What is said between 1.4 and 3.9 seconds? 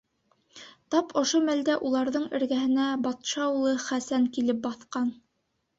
мәлдә уларҙың эргәһенә батша улы